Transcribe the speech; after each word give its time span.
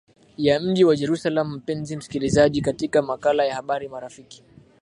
ya 0.37 0.59
mji 0.59 0.83
wa 0.83 0.95
jerusalem 0.95 1.53
mpenzi 1.55 1.97
msikilizaji 1.97 2.61
katika 2.61 3.01
makala 3.01 3.45
ya 3.45 3.55
habari 3.55 3.89
marafiki 3.89 4.43